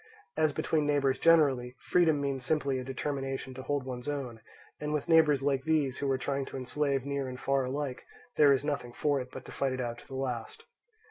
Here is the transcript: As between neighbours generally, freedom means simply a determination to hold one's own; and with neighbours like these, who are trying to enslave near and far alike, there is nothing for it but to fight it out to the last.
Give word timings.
As 0.35 0.51
between 0.51 0.87
neighbours 0.87 1.19
generally, 1.19 1.75
freedom 1.79 2.19
means 2.19 2.43
simply 2.43 2.79
a 2.79 2.83
determination 2.83 3.53
to 3.53 3.61
hold 3.61 3.85
one's 3.85 4.09
own; 4.09 4.41
and 4.79 4.93
with 4.93 5.07
neighbours 5.07 5.43
like 5.43 5.63
these, 5.63 5.99
who 5.99 6.09
are 6.09 6.17
trying 6.17 6.45
to 6.45 6.57
enslave 6.57 7.05
near 7.05 7.27
and 7.27 7.39
far 7.39 7.65
alike, 7.65 8.03
there 8.35 8.51
is 8.51 8.65
nothing 8.65 8.93
for 8.93 9.21
it 9.21 9.29
but 9.31 9.45
to 9.45 9.51
fight 9.51 9.73
it 9.73 9.79
out 9.79 9.99
to 9.99 10.07
the 10.07 10.15
last. 10.15 10.63